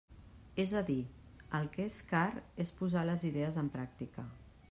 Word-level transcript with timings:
És 0.61 0.71
a 0.79 0.81
dir, 0.87 0.95
el 1.59 1.67
que 1.75 1.85
és 1.91 1.99
car 2.13 2.25
és 2.65 2.73
posar 2.81 3.05
les 3.11 3.29
idees 3.33 3.63
en 3.65 3.73
pràctica. 3.79 4.27